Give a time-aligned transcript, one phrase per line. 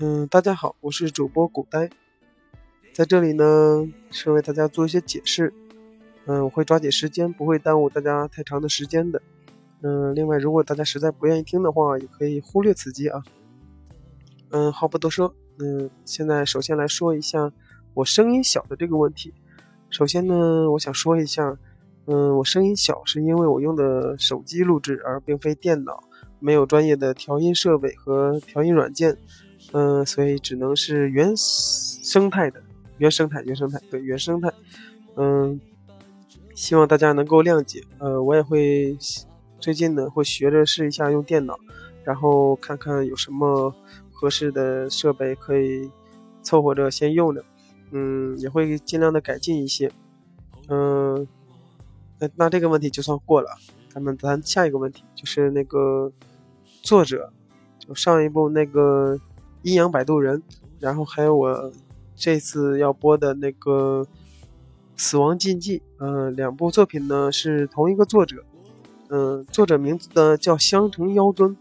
[0.00, 1.90] 嗯，大家好，我是主播古呆，
[2.92, 5.52] 在这里呢是为大家做一些解释。
[6.26, 9.20] 嗯，我会抓紧时间，不会耽误大家太长的时间的。
[9.82, 13.20] 嗯，另外，如果大家实在不愿意听的话，也可以忽略此机啊。
[14.50, 17.52] 嗯，话不多说，嗯，现在首先来说一下
[17.94, 19.34] 我声音小的这个问题。
[19.90, 21.58] 首先呢，我想说一下。
[22.06, 26.04] 嗯，我声音小是因为我用的手机录制，而并非电脑，
[26.38, 29.18] 没有专业的调音设备和调音软件，
[29.72, 32.62] 嗯，所以只能是原生态的，
[32.98, 34.52] 原生态，原生态，对，原生态，
[35.16, 35.60] 嗯，
[36.54, 37.82] 希望大家能够谅解。
[37.98, 38.96] 呃，我也会
[39.60, 41.58] 最近呢会学着试一下用电脑，
[42.04, 43.74] 然后看看有什么
[44.12, 45.90] 合适的设备可以
[46.42, 47.44] 凑合着先用着，
[47.90, 49.90] 嗯，也会尽量的改进一些，
[50.68, 51.26] 嗯。
[52.20, 53.48] 那那这个问题就算过了，
[53.88, 56.10] 咱们谈下一个问题，就是那个
[56.82, 57.32] 作者，
[57.78, 59.14] 就上一部那个
[59.62, 60.38] 《阴阳摆渡人》，
[60.78, 61.72] 然后还有我
[62.14, 64.06] 这次要播的那个
[64.96, 68.44] 《死亡禁忌》，嗯，两部作品呢是同一个作者，
[69.08, 71.56] 嗯，作者名字呢叫香城妖尊，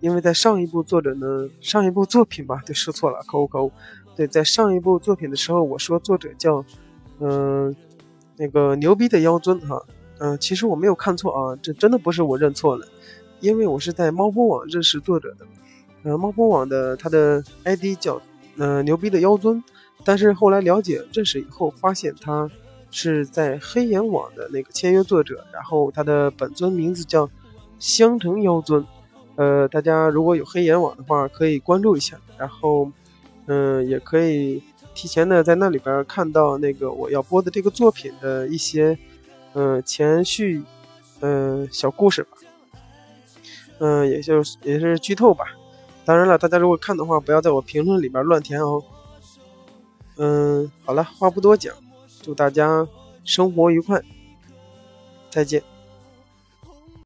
[0.00, 3.72] 因为在上一部作者呢上一部作品吧，对，说错了，口误口误，
[4.16, 6.64] 对，在上一部作品的时候我说作者叫，
[7.20, 7.74] 嗯。
[8.38, 9.82] 那个牛逼的妖尊哈，
[10.18, 12.86] 嗯，其实我没有看错啊，这真的不是我认错了，
[13.40, 15.46] 因为我是在猫博网认识作者的，
[16.06, 18.22] 呃，猫扑网的他的 ID 叫
[18.56, 19.62] 呃牛逼的妖尊，
[20.04, 22.48] 但是后来了解认识以后，发现他
[22.92, 27.28] 是在黑岩网的那个签约作者，然后他的本尊名字叫
[27.80, 28.86] 香城妖尊，
[29.34, 32.88] 呃，大家如果有黑岩网的话，可以关注一下，然后
[33.46, 34.62] 嗯，也可以。
[34.98, 38.96] 提前的在那里边看到那个我要播的这个作品的一些，
[39.52, 40.62] 嗯，前序，
[41.20, 42.30] 嗯，小故事吧，
[43.78, 45.44] 嗯，也就也是剧透吧。
[46.06, 48.80] 当然了，大家如果看的话，不要在我评论里边乱填哦。
[50.16, 51.74] 嗯，好了，话不多讲，
[52.22, 52.86] 祝大家
[53.24, 54.00] 生活愉快，
[55.28, 55.60] 再见。